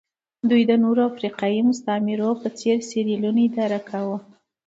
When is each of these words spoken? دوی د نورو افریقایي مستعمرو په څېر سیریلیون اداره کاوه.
دوی 0.49 0.63
د 0.69 0.71
نورو 0.83 1.01
افریقایي 1.11 1.61
مستعمرو 1.69 2.29
په 2.41 2.47
څېر 2.59 2.77
سیریلیون 2.89 3.37
اداره 3.45 3.79
کاوه. 3.89 4.17